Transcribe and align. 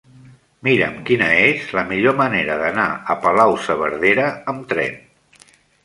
Mira'm 0.67 0.95
quina 1.09 1.27
és 1.41 1.67
la 1.79 1.83
millor 1.93 2.17
manera 2.23 2.57
d'anar 2.65 2.89
a 3.15 3.19
Palau-saverdera 3.27 4.29
amb 4.55 4.71
tren. 4.75 5.03